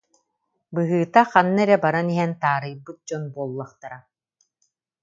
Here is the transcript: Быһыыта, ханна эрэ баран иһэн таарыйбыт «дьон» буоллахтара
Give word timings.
Быһыыта, 0.75 1.21
ханна 1.31 1.61
эрэ 1.63 1.75
баран 1.85 2.07
иһэн 2.13 2.31
таарыйбыт 2.41 2.97
«дьон» 3.07 3.23
буоллахтара 3.33 3.99